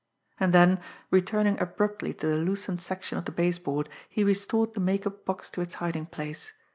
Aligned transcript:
And 0.39 0.51
then, 0.51 0.79
returning 1.11 1.59
abruptly 1.61 2.11
to 2.11 2.25
the 2.25 2.35
loosened 2.37 2.81
section 2.81 3.19
of 3.19 3.25
the 3.25 3.31
base 3.31 3.59
board, 3.59 3.87
he 4.09 4.23
restored 4.23 4.73
the 4.73 4.79
make 4.79 5.05
up 5.05 5.25
box 5.25 5.51
to 5.51 5.61
its 5.61 5.75
hiding 5.75 6.07
place. 6.07 6.53